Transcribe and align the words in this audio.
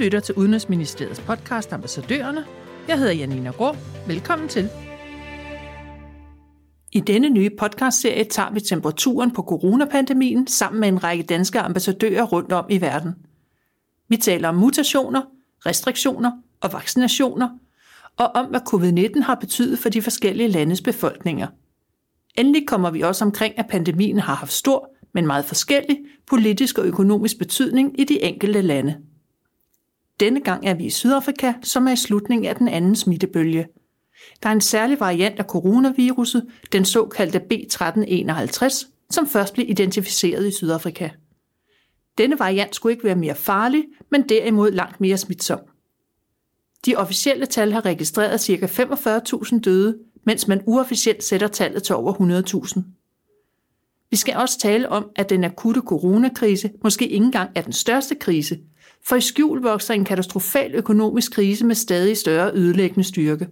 lytter 0.00 0.20
til 0.20 0.34
Udenrigsministeriets 0.34 1.20
podcast 1.20 1.72
Ambassadørerne. 1.72 2.44
Jeg 2.88 2.98
hedder 2.98 3.12
Janina 3.12 3.50
Grå. 3.50 3.76
Velkommen 4.06 4.48
til. 4.48 4.68
I 6.92 7.00
denne 7.00 7.28
nye 7.28 7.50
podcastserie 7.58 8.24
tager 8.24 8.50
vi 8.50 8.60
temperaturen 8.60 9.30
på 9.30 9.42
coronapandemien 9.42 10.46
sammen 10.46 10.80
med 10.80 10.88
en 10.88 11.04
række 11.04 11.22
danske 11.22 11.60
ambassadører 11.60 12.24
rundt 12.24 12.52
om 12.52 12.64
i 12.70 12.80
verden. 12.80 13.14
Vi 14.08 14.16
taler 14.16 14.48
om 14.48 14.54
mutationer, 14.54 15.22
restriktioner 15.66 16.32
og 16.60 16.72
vaccinationer, 16.72 17.48
og 18.16 18.26
om 18.26 18.46
hvad 18.46 18.60
covid-19 18.74 19.22
har 19.22 19.34
betydet 19.34 19.78
for 19.78 19.88
de 19.88 20.02
forskellige 20.02 20.48
landes 20.48 20.80
befolkninger. 20.80 21.46
Endelig 22.38 22.68
kommer 22.68 22.90
vi 22.90 23.00
også 23.00 23.24
omkring, 23.24 23.58
at 23.58 23.66
pandemien 23.70 24.18
har 24.18 24.34
haft 24.34 24.52
stor, 24.52 24.90
men 25.14 25.26
meget 25.26 25.44
forskellig 25.44 25.98
politisk 26.26 26.78
og 26.78 26.86
økonomisk 26.86 27.38
betydning 27.38 28.00
i 28.00 28.04
de 28.04 28.22
enkelte 28.22 28.62
lande. 28.62 28.96
Denne 30.20 30.40
gang 30.40 30.66
er 30.66 30.74
vi 30.74 30.84
i 30.84 30.90
Sydafrika, 30.90 31.52
som 31.62 31.88
er 31.88 31.92
i 31.92 31.96
slutningen 31.96 32.48
af 32.48 32.56
den 32.56 32.68
anden 32.68 32.96
smittebølge. 32.96 33.66
Der 34.42 34.48
er 34.48 34.52
en 34.52 34.60
særlig 34.60 35.00
variant 35.00 35.38
af 35.38 35.44
coronaviruset, 35.44 36.46
den 36.72 36.84
såkaldte 36.84 37.42
B1351, 37.52 38.86
som 39.10 39.28
først 39.28 39.54
blev 39.54 39.66
identificeret 39.68 40.48
i 40.48 40.50
Sydafrika. 40.50 41.08
Denne 42.18 42.38
variant 42.38 42.74
skulle 42.74 42.92
ikke 42.92 43.04
være 43.04 43.16
mere 43.16 43.34
farlig, 43.34 43.84
men 44.10 44.28
derimod 44.28 44.70
langt 44.70 45.00
mere 45.00 45.18
smitsom. 45.18 45.60
De 46.86 46.96
officielle 46.96 47.46
tal 47.46 47.72
har 47.72 47.84
registreret 47.84 48.40
ca. 48.40 48.66
45.000 48.66 49.60
døde, 49.60 49.98
mens 50.26 50.48
man 50.48 50.62
uofficielt 50.66 51.24
sætter 51.24 51.48
tallet 51.48 51.82
til 51.82 51.94
over 51.94 52.12
100.000. 52.66 52.99
Vi 54.10 54.16
skal 54.16 54.36
også 54.36 54.58
tale 54.58 54.88
om, 54.88 55.10
at 55.16 55.30
den 55.30 55.44
akutte 55.44 55.80
coronakrise 55.80 56.70
måske 56.84 57.08
ikke 57.08 57.24
engang 57.24 57.50
er 57.54 57.62
den 57.62 57.72
største 57.72 58.14
krise, 58.14 58.58
for 59.06 59.16
i 59.16 59.20
skjul 59.20 59.62
vokser 59.62 59.94
en 59.94 60.04
katastrofal 60.04 60.74
økonomisk 60.74 61.32
krise 61.32 61.66
med 61.66 61.74
stadig 61.74 62.16
større 62.16 62.50
ødelæggende 62.54 63.04
styrke. 63.04 63.48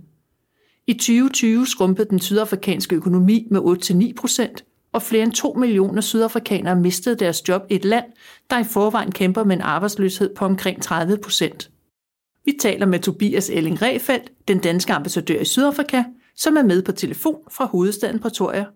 I 0.87 0.93
2020 0.93 1.67
skrumpede 1.67 2.09
den 2.11 2.21
sydafrikanske 2.21 2.97
økonomi 2.97 3.47
med 3.51 3.61
8-9 3.61 4.15
procent, 4.21 4.65
og 4.93 5.03
flere 5.03 5.23
end 5.23 5.33
2 5.33 5.53
millioner 5.53 6.01
sydafrikanere 6.01 6.77
mistede 6.77 7.17
deres 7.17 7.49
job 7.49 7.63
i 7.71 7.75
et 7.75 7.85
land, 7.85 8.05
der 8.51 8.59
i 8.59 8.65
forvejen 8.65 9.13
kæmper 9.13 9.45
med 9.45 9.57
en 9.57 9.63
arbejdsløshed 9.63 10.35
på 10.35 10.45
omkring 10.45 10.83
30 10.83 11.19
procent. 11.23 11.71
Vi 12.45 12.55
taler 12.61 12.87
med 12.87 12.99
Tobias 12.99 13.51
Elling 13.51 13.83
Refeldt, 13.83 14.33
den 14.49 14.59
danske 14.59 14.93
ambassadør 14.93 15.41
i 15.41 15.45
Sydafrika, 15.45 16.05
som 16.37 16.57
er 16.57 16.63
med 16.63 16.83
på 16.83 16.93
telefon 16.93 17.39
fra 17.51 17.67
hovedstaden 17.67 18.19
Pretoria. 18.19 18.67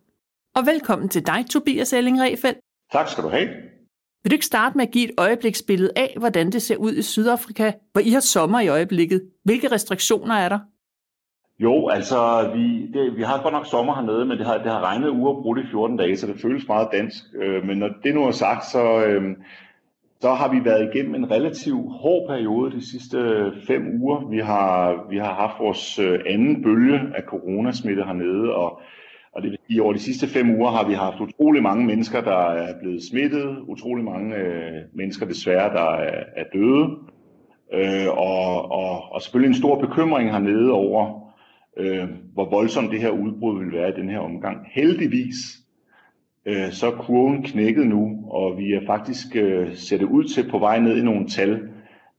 Og 0.57 0.67
velkommen 0.67 1.09
til 1.09 1.27
dig, 1.27 1.45
Tobias 1.51 1.93
Elling 1.93 2.21
Refeldt. 2.23 2.59
Tak 2.93 3.09
skal 3.09 3.25
du 3.25 3.29
have. 3.29 3.49
Vil 4.23 4.31
du 4.31 4.35
ikke 4.35 4.47
starte 4.47 4.77
med 4.77 4.87
at 4.87 4.93
give 4.93 5.05
et 5.05 5.15
øjebliksbillede 5.19 5.93
af, 5.97 6.15
hvordan 6.19 6.53
det 6.53 6.63
ser 6.63 6.77
ud 6.77 6.93
i 6.93 7.03
Sydafrika, 7.03 7.73
hvor 7.93 8.01
I 8.01 8.11
har 8.11 8.21
sommer 8.21 8.61
i 8.61 8.69
øjeblikket? 8.69 9.23
Hvilke 9.45 9.73
restriktioner 9.73 10.35
er 10.35 10.49
der? 10.49 10.59
Jo, 11.59 11.89
altså 11.89 12.51
vi, 12.55 12.87
det, 12.93 13.17
vi 13.17 13.23
har 13.23 13.43
godt 13.43 13.55
nok 13.55 13.67
sommer 13.67 13.95
hernede, 13.95 14.25
men 14.25 14.39
det 14.39 14.47
har, 14.47 14.59
det 14.59 14.73
har 14.73 14.81
regnet 14.81 15.09
uafbrudt 15.09 15.59
i 15.59 15.71
14 15.71 15.97
dage, 15.97 16.17
så 16.17 16.27
det 16.27 16.41
føles 16.43 16.69
meget 16.69 16.89
dansk. 16.93 17.25
Øh, 17.43 17.67
men 17.67 17.79
når 17.79 17.91
det 18.03 18.15
nu 18.15 18.23
er 18.25 18.31
sagt, 18.31 18.65
så, 18.65 19.05
øh, 19.07 19.37
så 20.21 20.35
har 20.35 20.49
vi 20.49 20.65
været 20.65 20.95
igennem 20.95 21.15
en 21.15 21.31
relativt 21.31 21.93
hård 21.93 22.29
periode 22.29 22.73
de 22.73 22.91
sidste 22.91 23.19
fem 23.67 23.83
uger. 24.03 24.29
Vi 24.31 24.39
har, 24.39 25.07
vi 25.11 25.19
har 25.19 25.35
haft 25.35 25.61
vores 25.61 25.99
øh, 25.99 26.21
anden 26.27 26.63
bølge 26.63 27.01
af 27.15 27.23
coronasmitte 27.23 28.03
hernede, 28.03 28.55
og 28.55 28.81
og 29.33 29.43
det 29.43 29.51
vil 29.51 29.59
sige, 29.67 29.79
at 29.79 29.83
over 29.83 29.93
de 29.93 29.99
sidste 29.99 30.27
fem 30.27 30.51
uger 30.51 30.71
har 30.71 30.89
vi 30.89 30.95
haft 30.95 31.21
utrolig 31.21 31.63
mange 31.63 31.87
mennesker, 31.87 32.21
der 32.21 32.51
er 32.51 32.79
blevet 32.81 33.03
smittet, 33.11 33.59
utrolig 33.67 34.05
mange 34.05 34.37
øh, 34.37 34.83
mennesker 34.95 35.27
desværre, 35.27 35.75
der 35.75 35.95
er, 35.95 36.25
er 36.37 36.45
døde, 36.53 36.99
øh, 37.75 38.09
og, 38.09 38.71
og, 38.73 39.13
og 39.13 39.23
selvfølgelig 39.23 39.49
en 39.49 39.63
stor 39.63 39.81
bekymring 39.81 40.31
hernede 40.31 40.73
over, 40.73 41.33
øh, 41.77 42.09
hvor 42.33 42.51
voldsomt 42.51 42.91
det 42.91 43.01
her 43.01 43.11
udbrud 43.11 43.59
vil 43.59 43.73
være 43.73 43.89
i 43.89 44.01
den 44.01 44.09
her 44.09 44.19
omgang. 44.19 44.67
Heldigvis 44.73 45.37
øh, 46.47 46.71
så 46.71 46.87
er 46.87 46.97
kurven 46.97 47.43
knækket 47.43 47.87
nu, 47.87 48.31
og 48.31 48.59
vi 48.59 48.73
er 48.73 48.87
faktisk 48.87 49.37
øh, 49.37 49.75
sættet 49.75 50.07
ud 50.07 50.25
til 50.25 50.51
på 50.51 50.59
vej 50.59 50.81
ned 50.81 50.97
i 50.97 51.05
nogle 51.05 51.29
tal, 51.29 51.69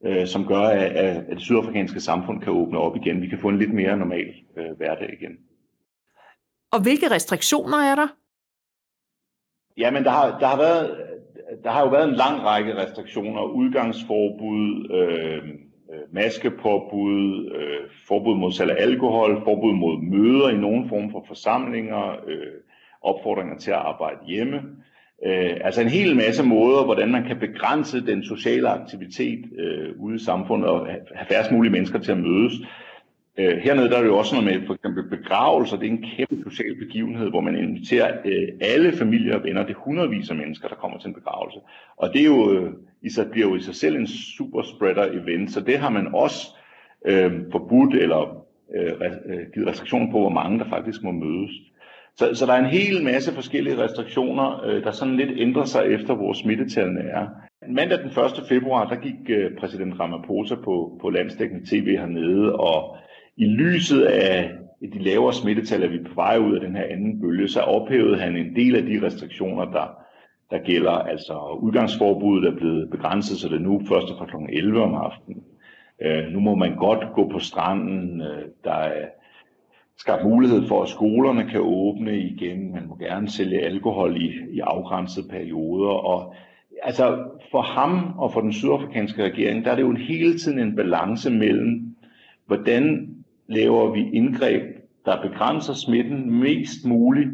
øh, 0.05 0.27
som 0.27 0.45
gør, 0.45 0.61
at, 0.61 0.91
at 0.91 1.25
det 1.29 1.41
sydafrikanske 1.41 1.99
samfund 1.99 2.41
kan 2.41 2.53
åbne 2.53 2.79
op 2.79 2.95
igen. 2.95 3.21
Vi 3.21 3.27
kan 3.27 3.39
få 3.39 3.49
en 3.49 3.59
lidt 3.59 3.73
mere 3.73 3.97
normal 3.97 4.33
øh, 4.57 4.77
hverdag 4.77 5.17
igen. 5.21 5.38
Og 6.73 6.81
hvilke 6.81 7.11
restriktioner 7.11 7.78
er 7.78 7.95
der? 7.95 8.07
Jamen, 9.78 10.03
der 10.03 10.09
har, 10.09 10.39
der 10.39 10.47
har, 10.47 10.57
været, 10.57 10.97
der 11.63 11.72
har 11.72 11.81
jo 11.81 11.89
været 11.89 12.09
en 12.09 12.16
lang 12.16 12.44
række 12.44 12.75
restriktioner. 12.75 13.41
Udgangsforbud, 13.44 14.91
øh, 15.00 15.44
øh, 15.94 16.13
maskepåbud, 16.13 17.51
øh, 17.56 17.89
forbud 18.07 18.35
mod 18.35 18.51
salg 18.51 18.72
af 18.72 18.81
alkohol, 18.81 19.41
forbud 19.44 19.73
mod 19.73 20.01
møder 20.01 20.50
i 20.50 20.57
nogen 20.57 20.89
form 20.89 21.12
for 21.12 21.23
forsamlinger, 21.28 22.12
øh, 22.28 22.53
opfordringer 23.01 23.57
til 23.57 23.72
at 23.72 23.78
arbejde 23.78 24.19
hjemme. 24.28 24.62
Øh, 25.25 25.57
altså 25.62 25.81
en 25.81 25.88
hel 25.88 26.16
masse 26.16 26.44
måder, 26.44 26.85
hvordan 26.85 27.12
man 27.12 27.23
kan 27.23 27.39
begrænse 27.39 28.06
den 28.06 28.23
sociale 28.23 28.69
aktivitet 28.69 29.45
øh, 29.59 29.89
ude 30.00 30.16
i 30.16 30.25
samfundet 30.25 30.69
og 30.69 30.88
have 30.88 31.28
færrest 31.29 31.51
mulige 31.51 31.72
mennesker 31.72 32.00
til 32.00 32.12
at 32.12 32.17
mødes. 32.17 32.53
Øh, 33.38 33.57
hernede 33.57 33.89
der 33.89 33.97
er 33.97 34.01
det 34.01 34.07
jo 34.07 34.17
også 34.17 34.35
noget 34.35 34.51
med 34.51 34.67
for 34.67 34.73
eksempel 34.73 35.03
begravelser. 35.09 35.77
Det 35.77 35.88
er 35.88 35.91
en 35.91 36.05
kæmpe 36.17 36.44
social 36.44 36.75
begivenhed, 36.75 37.29
hvor 37.29 37.41
man 37.41 37.55
inviterer 37.55 38.17
øh, 38.25 38.47
alle 38.61 38.97
familier 38.97 39.35
og 39.35 39.44
venner. 39.44 39.66
Det 39.66 39.75
er 39.75 39.79
hundredvis 39.79 40.29
af 40.29 40.35
mennesker, 40.35 40.67
der 40.67 40.75
kommer 40.75 40.97
til 40.97 41.07
en 41.07 41.13
begravelse. 41.13 41.59
Og 41.97 42.13
det 42.13 42.21
er 42.21 42.25
jo, 42.25 42.51
øh, 42.51 42.73
i 43.01 43.09
sig, 43.09 43.31
bliver 43.31 43.49
jo 43.49 43.55
i 43.55 43.61
sig 43.61 43.75
selv 43.75 43.95
en 43.95 44.07
super 44.07 44.61
spreader 44.61 45.05
event, 45.21 45.51
så 45.51 45.59
det 45.61 45.77
har 45.77 45.89
man 45.89 46.07
også 46.13 46.47
øh, 47.05 47.31
forbudt 47.51 47.95
eller 47.95 48.45
øh, 48.75 48.91
øh, 49.25 49.39
givet 49.53 49.67
restriktioner 49.67 50.11
på, 50.11 50.19
hvor 50.19 50.29
mange 50.29 50.59
der 50.59 50.69
faktisk 50.69 51.03
må 51.03 51.11
mødes. 51.11 51.51
Så, 52.15 52.35
så 52.35 52.45
der 52.45 52.53
er 52.53 52.59
en 52.59 52.79
hel 52.79 53.03
masse 53.03 53.33
forskellige 53.33 53.83
restriktioner, 53.83 54.65
øh, 54.65 54.83
der 54.83 54.91
sådan 54.91 55.15
lidt 55.15 55.31
ændrer 55.38 55.65
sig 55.65 55.85
efter, 55.85 56.15
hvor 56.15 56.33
smittetallene 56.33 57.01
er. 57.01 57.27
Mandag 57.69 58.00
den 58.00 58.07
1. 58.07 58.15
februar, 58.50 58.89
der 58.89 58.95
gik 58.95 59.29
øh, 59.29 59.57
præsident 59.59 60.00
Ramaphosa 60.00 60.55
på, 60.55 60.97
på 61.01 61.09
landstækkende 61.09 61.65
tv 61.69 61.97
hernede 61.97 62.55
og 62.55 62.97
i 63.38 63.45
lyset 63.45 64.01
af 64.01 64.51
de 64.94 64.99
lavere 64.99 65.33
smittetal, 65.33 65.83
at 65.83 65.91
vi 65.91 65.97
er 65.97 66.03
på 66.03 66.16
vej 66.16 66.38
ud 66.38 66.55
af 66.55 66.61
den 66.61 66.75
her 66.75 66.83
anden 66.83 67.21
bølge, 67.21 67.47
så 67.47 67.59
ophævede 67.59 68.19
han 68.19 68.35
en 68.35 68.55
del 68.55 68.75
af 68.75 68.83
de 68.83 69.05
restriktioner, 69.05 69.66
der, 69.66 69.97
der 70.51 70.57
gælder. 70.57 70.91
Altså 70.91 71.57
udgangsforbuddet 71.61 72.53
er 72.53 72.55
blevet 72.55 72.89
begrænset, 72.89 73.38
så 73.38 73.47
det 73.47 73.55
er 73.55 73.59
nu 73.59 73.81
først 73.89 74.07
fra 74.17 74.25
kl. 74.25 74.35
11 74.49 74.81
om 74.83 74.95
aftenen. 74.95 75.44
Øh, 76.01 76.31
nu 76.31 76.39
må 76.39 76.55
man 76.55 76.75
godt 76.75 77.13
gå 77.13 77.29
på 77.29 77.39
stranden. 77.39 78.21
Øh, 78.21 78.45
der 78.63 78.73
er 78.73 79.05
skabt 79.97 80.23
mulighed 80.23 80.67
for, 80.67 80.83
at 80.83 80.89
skolerne 80.89 81.50
kan 81.50 81.61
åbne 81.63 82.19
igen. 82.19 82.73
Man 82.73 82.88
må 82.88 82.95
gerne 82.95 83.29
sælge 83.29 83.61
alkohol 83.61 84.21
i, 84.21 84.31
i 84.51 84.59
afgrænsede 84.59 85.27
perioder. 85.29 85.89
Og 85.89 86.35
altså 86.83 87.23
for 87.51 87.61
ham 87.61 88.13
og 88.17 88.33
for 88.33 88.41
den 88.41 88.53
sydafrikanske 88.53 89.23
regering, 89.23 89.65
der 89.65 89.71
er 89.71 89.75
det 89.75 89.81
jo 89.81 89.89
en 89.89 89.97
hele 89.97 90.38
tiden 90.38 90.59
en 90.59 90.75
balance 90.75 91.31
mellem, 91.31 91.95
hvordan 92.47 93.12
laver 93.47 93.91
vi 93.91 94.09
indgreb, 94.13 94.63
der 95.05 95.21
begrænser 95.21 95.73
smitten 95.73 96.39
mest 96.39 96.85
muligt, 96.85 97.29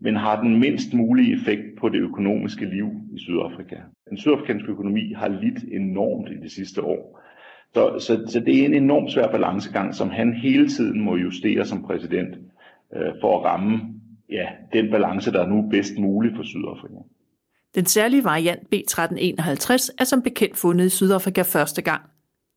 men 0.00 0.16
har 0.16 0.42
den 0.42 0.60
mindst 0.60 0.94
mulige 0.94 1.34
effekt 1.34 1.78
på 1.80 1.88
det 1.88 1.98
økonomiske 1.98 2.64
liv 2.64 2.88
i 3.12 3.18
Sydafrika. 3.18 3.76
Den 4.08 4.18
sydafrikanske 4.18 4.70
økonomi 4.70 5.12
har 5.12 5.28
lidt 5.28 5.64
enormt 5.72 6.28
i 6.30 6.36
de 6.42 6.50
sidste 6.50 6.82
år. 6.82 7.20
Så, 7.74 7.98
så, 7.98 8.32
så 8.32 8.40
det 8.40 8.60
er 8.60 8.64
en 8.64 8.74
enormt 8.74 9.12
svær 9.12 9.30
balancegang, 9.30 9.94
som 9.94 10.10
han 10.10 10.32
hele 10.32 10.68
tiden 10.68 11.00
må 11.00 11.16
justere 11.16 11.64
som 11.64 11.82
præsident 11.82 12.38
øh, 12.96 13.12
for 13.20 13.38
at 13.38 13.44
ramme 13.44 13.80
ja, 14.30 14.46
den 14.72 14.90
balance, 14.90 15.32
der 15.32 15.42
er 15.42 15.48
nu 15.48 15.68
bedst 15.70 15.98
mulig 15.98 16.32
for 16.36 16.42
Sydafrika. 16.42 16.94
Den 17.74 17.86
særlige 17.86 18.24
variant 18.24 18.62
B1351 18.74 19.94
er 19.98 20.04
som 20.04 20.22
bekendt 20.22 20.56
fundet 20.56 20.86
i 20.86 20.88
Sydafrika 20.88 21.42
første 21.42 21.82
gang. 21.82 22.02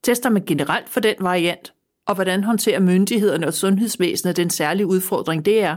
Tester 0.04 0.30
man 0.30 0.46
generelt 0.46 0.90
for 0.90 1.00
den 1.00 1.16
variant, 1.20 1.74
og 2.12 2.16
hvordan 2.16 2.44
håndterer 2.44 2.80
myndighederne 2.80 3.48
og 3.48 3.54
sundhedsvæsenet 3.54 4.38
den 4.38 4.50
særlige 4.50 4.88
udfordring, 4.88 5.46
det 5.46 5.64
er? 5.64 5.76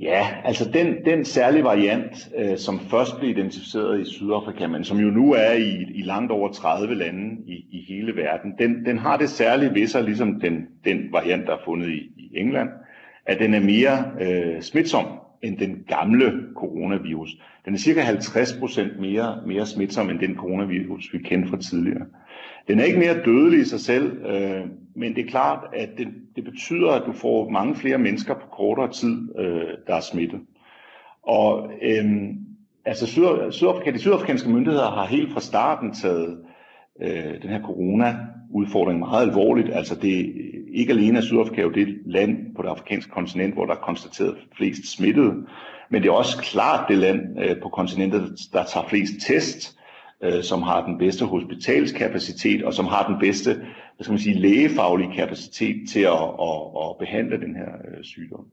Ja, 0.00 0.28
altså 0.44 0.70
den, 0.70 1.04
den 1.04 1.24
særlige 1.24 1.64
variant, 1.64 2.28
øh, 2.38 2.58
som 2.58 2.80
først 2.80 3.18
blev 3.18 3.30
identificeret 3.30 4.00
i 4.00 4.04
Sydafrika, 4.04 4.66
men 4.66 4.84
som 4.84 4.98
jo 4.98 5.06
nu 5.10 5.32
er 5.32 5.52
i, 5.52 5.70
i 5.94 6.02
langt 6.02 6.32
over 6.32 6.52
30 6.52 6.94
lande 6.94 7.36
i, 7.46 7.52
i 7.52 7.84
hele 7.88 8.16
verden, 8.16 8.54
den, 8.58 8.84
den 8.84 8.98
har 8.98 9.16
det 9.16 9.30
særlige 9.30 9.74
ved 9.74 9.86
sig, 9.86 10.04
ligesom 10.04 10.40
den, 10.40 10.66
den 10.84 11.12
variant, 11.12 11.46
der 11.46 11.52
er 11.52 11.64
fundet 11.64 11.88
i, 11.88 11.98
i 12.16 12.30
England, 12.34 12.68
at 13.26 13.38
den 13.38 13.54
er 13.54 13.60
mere 13.60 14.04
øh, 14.20 14.62
smitsom 14.62 15.06
end 15.42 15.58
den 15.58 15.84
gamle 15.88 16.32
coronavirus. 16.56 17.30
Den 17.64 17.74
er 17.74 17.78
cirka 17.78 18.00
50% 18.00 19.00
mere, 19.00 19.42
mere 19.46 19.66
smitsom 19.66 20.10
end 20.10 20.18
den 20.18 20.36
coronavirus, 20.36 21.12
vi 21.12 21.18
kendte 21.18 21.48
fra 21.48 21.56
tidligere. 21.56 22.06
Den 22.68 22.80
er 22.80 22.84
ikke 22.84 22.98
mere 22.98 23.22
dødelig 23.24 23.60
i 23.60 23.64
sig 23.64 23.80
selv, 23.80 24.26
øh, 24.26 24.66
men 24.96 25.14
det 25.14 25.24
er 25.24 25.30
klart, 25.30 25.64
at 25.72 25.88
det, 25.98 26.08
det 26.36 26.44
betyder, 26.44 26.90
at 26.90 27.02
du 27.06 27.12
får 27.12 27.50
mange 27.50 27.74
flere 27.74 27.98
mennesker 27.98 28.34
på 28.34 28.46
kortere 28.52 28.92
tid, 28.92 29.38
øh, 29.38 29.68
der 29.86 29.94
er 29.94 30.00
smittet. 30.00 30.40
Og 31.22 31.70
øh, 31.82 32.04
altså 32.84 33.06
Syd, 33.06 33.22
Sydafrika, 33.50 33.90
de 33.90 33.98
sydafrikanske 33.98 34.50
myndigheder 34.50 34.90
har 34.90 35.06
helt 35.06 35.32
fra 35.32 35.40
starten 35.40 35.94
taget 35.94 36.38
øh, 37.02 37.42
den 37.42 37.50
her 37.50 37.62
corona 37.62 38.16
udfordring 38.50 38.98
meget 38.98 39.28
alvorligt. 39.28 39.74
Altså 39.74 39.94
det, 39.94 40.32
ikke 40.74 40.92
alene 40.92 41.18
er 41.18 41.22
Sydafrika 41.22 41.62
jo 41.62 41.70
det 41.70 41.98
land 42.06 42.54
på 42.56 42.62
det 42.62 42.68
afrikanske 42.68 43.12
kontinent, 43.12 43.54
hvor 43.54 43.66
der 43.66 43.72
er 43.72 43.78
konstateret 43.80 44.36
flest 44.56 44.96
smittede, 44.96 45.34
men 45.90 46.02
det 46.02 46.08
er 46.08 46.12
også 46.12 46.38
klart 46.38 46.88
det 46.88 46.98
land 46.98 47.20
øh, 47.40 47.60
på 47.62 47.68
kontinentet, 47.68 48.38
der 48.52 48.64
tager 48.64 48.88
flest 48.88 49.12
test, 49.26 49.78
øh, 50.22 50.42
som 50.42 50.62
har 50.62 50.86
den 50.86 50.98
bedste 50.98 51.24
hospitalskapacitet, 51.24 52.64
og 52.64 52.74
som 52.74 52.86
har 52.86 53.06
den 53.06 53.18
bedste 53.18 53.54
hvad 53.96 54.04
skal 54.04 54.12
man 54.12 54.18
sige, 54.18 54.40
lægefaglige 54.40 55.14
kapacitet 55.14 55.88
til 55.88 56.00
at, 56.00 56.12
at, 56.42 56.60
at 56.84 56.98
behandle 56.98 57.40
den 57.40 57.56
her 57.56 57.68
øh, 57.68 58.04
sygdom. 58.04 58.46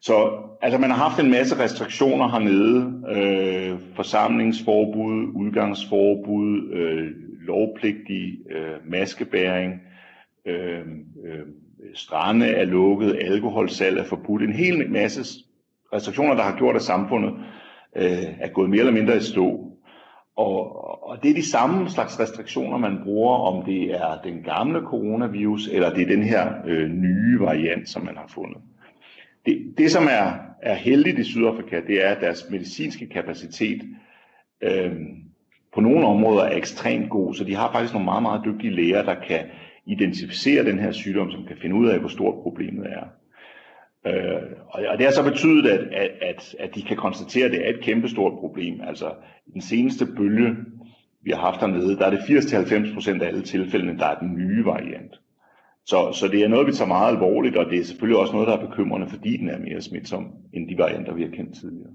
Så 0.00 0.30
altså, 0.62 0.78
man 0.78 0.90
har 0.90 1.08
haft 1.08 1.20
en 1.20 1.30
masse 1.30 1.58
restriktioner 1.58 2.28
hernede. 2.28 3.02
Øh, 3.16 3.78
forsamlingsforbud, 3.94 5.32
udgangsforbud, 5.34 6.72
øh, 6.72 7.10
lovpligtig 7.40 8.38
øh, 8.50 8.90
maskebæring, 8.90 9.82
øh, 10.46 10.80
øh, 11.24 11.46
strande 11.94 12.46
er 12.46 12.64
lukket, 12.64 13.18
alkoholsalg 13.20 13.98
er 13.98 14.04
forbudt. 14.04 14.42
En 14.42 14.52
hel 14.52 14.90
masse 14.90 15.44
restriktioner, 15.92 16.34
der 16.34 16.42
har 16.42 16.56
gjort, 16.56 16.76
at 16.76 16.82
samfundet 16.82 17.34
øh, 17.96 18.40
er 18.40 18.48
gået 18.48 18.70
mere 18.70 18.80
eller 18.80 18.92
mindre 18.92 19.16
i 19.16 19.20
stå. 19.20 19.67
Og, 20.38 21.08
og 21.08 21.22
det 21.22 21.30
er 21.30 21.34
de 21.34 21.50
samme 21.50 21.90
slags 21.90 22.20
restriktioner, 22.20 22.78
man 22.78 22.98
bruger, 23.04 23.36
om 23.36 23.64
det 23.64 23.94
er 23.94 24.20
den 24.24 24.42
gamle 24.42 24.80
coronavirus, 24.80 25.68
eller 25.68 25.94
det 25.94 26.02
er 26.02 26.06
den 26.06 26.22
her 26.22 26.52
øh, 26.66 26.90
nye 26.90 27.40
variant, 27.40 27.88
som 27.88 28.04
man 28.04 28.16
har 28.16 28.26
fundet. 28.34 28.62
Det, 29.46 29.74
det 29.78 29.90
som 29.90 30.04
er, 30.10 30.32
er 30.62 30.74
heldigt 30.74 31.18
i 31.18 31.24
Sydafrika, 31.24 31.80
det 31.86 32.04
er, 32.04 32.08
at 32.08 32.20
deres 32.20 32.46
medicinske 32.50 33.06
kapacitet 33.06 33.82
øh, 34.62 34.92
på 35.74 35.80
nogle 35.80 36.06
områder 36.06 36.44
er 36.44 36.56
ekstremt 36.56 37.10
god, 37.10 37.34
så 37.34 37.44
de 37.44 37.54
har 37.54 37.72
faktisk 37.72 37.92
nogle 37.92 38.04
meget, 38.04 38.22
meget 38.22 38.42
dygtige 38.44 38.74
læger, 38.74 39.02
der 39.02 39.14
kan 39.28 39.40
identificere 39.86 40.64
den 40.64 40.78
her 40.78 40.92
sygdom, 40.92 41.30
som 41.30 41.44
kan 41.44 41.56
finde 41.56 41.76
ud 41.76 41.88
af, 41.88 41.98
hvor 41.98 42.08
stort 42.08 42.42
problemet 42.42 42.86
er. 42.86 43.04
Øh, 44.06 44.42
og 44.68 44.98
det 44.98 45.06
har 45.06 45.12
så 45.12 45.22
betydet, 45.22 45.70
at, 45.70 45.80
at, 45.80 46.10
at, 46.20 46.56
at 46.58 46.74
de 46.74 46.82
kan 46.82 46.96
konstatere, 46.96 47.44
at 47.44 47.52
det 47.52 47.66
er 47.66 47.70
et 47.74 47.80
kæmpestort 47.80 48.38
problem. 48.38 48.80
Altså 48.80 49.12
i 49.46 49.50
den 49.50 49.60
seneste 49.60 50.06
bølge, 50.16 50.56
vi 51.22 51.30
har 51.30 51.40
haft 51.40 51.60
dernede, 51.60 51.96
der 51.96 52.06
er 52.06 52.10
det 52.10 52.18
80-90% 52.18 53.22
af 53.22 53.26
alle 53.26 53.42
tilfældene, 53.42 53.98
der 53.98 54.06
er 54.06 54.18
den 54.18 54.34
nye 54.34 54.64
variant. 54.64 55.20
Så, 55.86 56.12
så 56.12 56.28
det 56.28 56.42
er 56.42 56.48
noget, 56.48 56.66
vi 56.66 56.72
tager 56.72 56.88
meget 56.88 57.12
alvorligt, 57.12 57.56
og 57.56 57.70
det 57.70 57.78
er 57.80 57.84
selvfølgelig 57.84 58.20
også 58.20 58.32
noget, 58.32 58.48
der 58.48 58.56
er 58.56 58.66
bekymrende, 58.66 59.08
fordi 59.08 59.36
den 59.36 59.48
er 59.48 59.58
mere 59.58 59.80
smitsom 59.80 60.32
end 60.52 60.68
de 60.68 60.78
varianter, 60.78 61.14
vi 61.14 61.22
har 61.22 61.30
kendt 61.30 61.54
tidligere. 61.60 61.90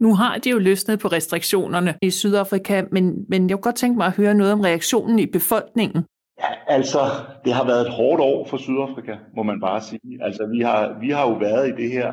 Nu 0.00 0.14
har 0.14 0.38
de 0.38 0.50
jo 0.50 0.58
løsnet 0.58 0.98
på 0.98 1.08
restriktionerne 1.08 1.94
i 2.02 2.10
Sydafrika, 2.10 2.84
men, 2.92 3.24
men 3.28 3.48
jeg 3.48 3.56
kunne 3.56 3.62
godt 3.62 3.76
tænke 3.76 3.96
mig 3.96 4.06
at 4.06 4.16
høre 4.16 4.34
noget 4.34 4.52
om 4.52 4.60
reaktionen 4.60 5.18
i 5.18 5.26
befolkningen. 5.26 6.04
Ja, 6.40 6.74
altså, 6.74 6.98
det 7.44 7.52
har 7.52 7.66
været 7.66 7.86
et 7.86 7.92
hårdt 7.92 8.20
år 8.20 8.46
for 8.46 8.56
Sydafrika, 8.56 9.16
må 9.36 9.42
man 9.42 9.60
bare 9.60 9.80
sige. 9.80 10.18
Altså, 10.20 10.46
vi 10.46 10.60
har, 10.60 10.98
vi 11.00 11.10
har 11.10 11.28
jo 11.28 11.34
været 11.34 11.68
i 11.68 11.82
det 11.82 11.90
her 11.90 12.12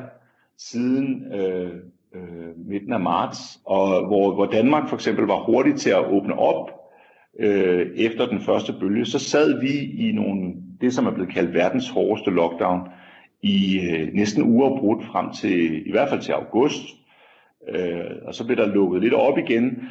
siden 0.57 1.33
øh, 1.33 1.71
øh, 2.15 2.67
midten 2.69 2.93
af 2.93 2.99
marts, 2.99 3.59
og 3.65 4.07
hvor, 4.07 4.33
hvor 4.33 4.45
Danmark 4.45 4.89
for 4.89 4.95
eksempel 4.95 5.25
var 5.25 5.43
hurtigt 5.43 5.79
til 5.79 5.89
at 5.89 6.05
åbne 6.05 6.39
op 6.39 6.71
øh, 7.39 7.87
efter 7.95 8.27
den 8.27 8.41
første 8.41 8.73
bølge, 8.79 9.05
så 9.05 9.19
sad 9.19 9.59
vi 9.59 10.07
i 10.07 10.11
nogle, 10.11 10.53
det, 10.81 10.93
som 10.93 11.05
er 11.05 11.11
blevet 11.11 11.33
kaldt 11.33 11.53
verdens 11.53 11.89
hårdeste 11.89 12.31
lockdown, 12.31 12.81
i 13.41 13.79
øh, 13.79 14.13
næsten 14.13 14.43
uafbrudt 14.43 15.05
frem 15.05 15.31
til, 15.31 15.87
i 15.87 15.91
hvert 15.91 16.09
fald 16.09 16.21
til 16.21 16.31
august. 16.31 16.83
Øh, 17.69 18.11
og 18.27 18.35
så 18.35 18.45
blev 18.45 18.57
der 18.57 18.65
lukket 18.65 19.01
lidt 19.01 19.13
op 19.13 19.37
igen, 19.37 19.89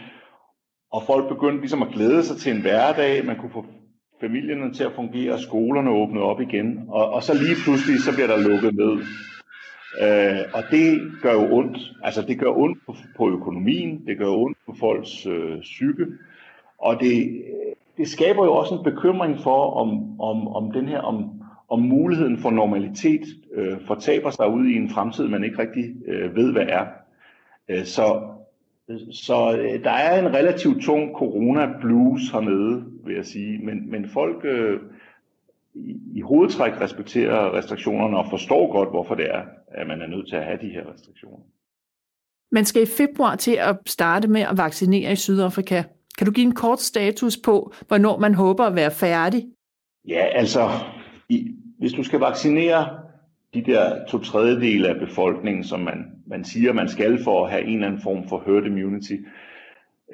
og 0.93 1.03
folk 1.03 1.29
begyndte 1.29 1.61
ligesom 1.61 1.83
at 1.83 1.93
glæde 1.95 2.25
sig 2.25 2.37
til 2.37 2.53
en 2.53 2.63
hverdag. 2.63 3.27
Man 3.27 3.37
kunne 3.37 3.51
få 3.51 3.65
familierne 4.21 4.75
til 4.75 4.85
at 4.85 4.93
fungere, 4.93 5.39
skolerne 5.39 5.91
åbnet 5.91 6.23
op 6.23 6.41
igen, 6.41 6.85
og, 6.89 7.11
og 7.11 7.23
så 7.23 7.35
lige 7.35 7.57
pludselig, 7.65 8.01
så 8.01 8.15
bliver 8.15 8.27
der 8.27 8.49
lukket 8.49 8.75
ned. 8.75 8.95
Øh, 10.03 10.41
og 10.55 10.63
det 10.71 11.13
gør 11.23 11.33
jo 11.33 11.55
ondt. 11.57 11.79
Altså 12.03 12.23
det 12.23 12.39
gør 12.39 12.51
ondt 12.51 12.79
på, 12.87 12.95
på 13.17 13.31
økonomien, 13.31 14.07
det 14.07 14.19
gør 14.19 14.29
ondt 14.29 14.59
på 14.67 14.75
folks 14.81 15.27
øh, 15.27 15.61
psyke, 15.61 16.07
og 16.79 17.01
det, 17.01 17.43
det 17.97 18.09
skaber 18.09 18.45
jo 18.45 18.53
også 18.53 18.75
en 18.75 18.85
bekymring 18.85 19.39
for, 19.39 19.71
om, 19.71 20.21
om, 20.21 20.49
om 20.49 20.73
den 20.73 20.89
her, 20.89 21.01
om, 21.01 21.43
om 21.69 21.81
muligheden 21.81 22.39
for 22.39 22.51
normalitet 22.51 23.23
øh, 23.55 23.81
fortaber 23.87 24.31
sig 24.31 24.49
ud 24.51 24.67
i 24.67 24.77
en 24.77 24.91
fremtid, 24.91 25.29
man 25.29 25.45
ikke 25.45 25.59
rigtig 25.59 25.85
øh, 26.07 26.37
ved, 26.37 26.53
hvad 26.53 26.67
er. 26.69 26.87
Øh, 27.69 27.85
så 27.85 28.23
så 29.13 29.57
øh, 29.59 29.85
der 29.85 29.91
er 29.91 30.27
en 30.27 30.35
relativt 30.35 30.83
tung 30.83 31.17
corona-blues 31.17 32.31
hernede, 32.31 32.85
vil 33.05 33.15
jeg 33.15 33.27
sige. 33.27 33.59
Men, 33.59 33.91
men 33.91 34.09
folk 34.09 34.45
øh, 34.45 34.81
i, 35.75 35.97
i 36.15 36.21
hovedtræk 36.21 36.81
respekterer 36.81 37.55
restriktionerne 37.55 38.19
og 38.19 38.31
forstår 38.31 38.73
godt, 38.73 38.89
hvorfor 38.89 39.15
det 39.15 39.27
er, 39.31 39.43
at 39.69 39.87
man 39.87 40.03
er 40.03 40.07
nødt 40.07 40.29
til 40.29 40.37
at 40.37 40.45
have 40.45 40.59
de 40.63 40.69
her 40.69 40.93
restriktioner. 40.93 41.39
Man 42.53 42.65
skal 42.65 42.83
i 42.83 42.87
februar 42.87 43.37
til 43.37 43.57
at 43.61 43.77
starte 43.87 44.29
med 44.29 44.41
at 44.41 44.57
vaccinere 44.57 45.13
i 45.13 45.17
Sydafrika. 45.17 45.83
Kan 46.19 46.27
du 46.27 46.33
give 46.33 46.47
en 46.47 46.55
kort 46.55 46.81
status 46.81 47.37
på, 47.37 47.73
hvornår 47.89 48.19
man 48.19 48.35
håber 48.35 48.65
at 48.65 48.75
være 48.75 48.91
færdig? 48.91 49.45
Ja, 50.09 50.27
altså, 50.35 50.69
i, 51.29 51.55
hvis 51.79 51.93
du 51.93 52.03
skal 52.03 52.21
vaccinere 52.21 53.04
de 53.55 53.63
der 53.63 54.05
to 54.09 54.19
tredjedel 54.19 54.87
af 54.87 55.01
befolkningen, 55.01 55.65
som 55.65 55.81
man, 55.81 56.05
man 56.27 56.45
siger, 56.45 56.73
man 56.73 56.89
skal 56.89 57.25
for 57.25 57.45
at 57.45 57.51
have 57.51 57.65
en 57.65 57.75
eller 57.75 57.87
anden 57.87 58.03
form 58.03 58.29
for 58.29 58.43
herd 58.47 58.67
immunity, 58.67 59.17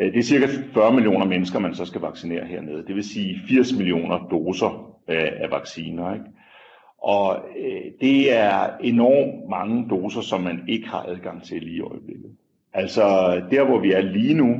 øh, 0.00 0.12
det 0.12 0.18
er 0.18 0.22
cirka 0.22 0.46
40 0.74 0.92
millioner 0.92 1.26
mennesker, 1.26 1.58
man 1.58 1.74
så 1.74 1.84
skal 1.84 2.00
vaccinere 2.00 2.46
hernede. 2.46 2.84
Det 2.86 2.94
vil 2.94 3.04
sige 3.04 3.40
80 3.48 3.72
millioner 3.72 4.18
doser 4.30 4.96
af, 5.08 5.32
af 5.36 5.50
vacciner. 5.50 6.14
Ikke? 6.14 6.26
Og 7.02 7.44
øh, 7.58 7.92
det 8.00 8.38
er 8.38 8.76
enormt 8.80 9.50
mange 9.50 9.88
doser, 9.90 10.20
som 10.20 10.40
man 10.40 10.60
ikke 10.68 10.88
har 10.88 11.04
adgang 11.08 11.44
til 11.44 11.62
lige 11.62 11.76
i 11.76 11.80
øjeblikket. 11.80 12.30
Altså 12.72 13.02
der, 13.50 13.64
hvor 13.64 13.78
vi 13.78 13.92
er 13.92 14.00
lige 14.00 14.34
nu, 14.34 14.56